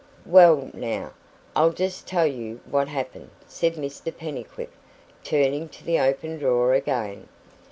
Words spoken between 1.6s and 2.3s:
just tell